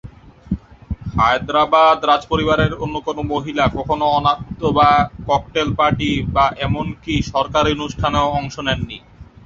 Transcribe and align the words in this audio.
হায়দরাবাদ 1.13 1.97
রাজপরিবারের 2.03 2.71
অন্য 2.83 2.95
কোনও 3.07 3.21
মহিলা 3.33 3.65
কখনও 3.77 4.07
অনাবৃত 4.17 4.61
বা 4.77 4.89
ককটেল 5.27 5.69
পার্টি 5.79 6.11
বা 6.35 6.45
এমনকি 6.65 7.13
সরকারী 7.31 7.71
অনুষ্ঠানেও 7.77 8.27
অংশ 8.39 8.55
নেন 8.67 8.79
নি। 8.89 8.97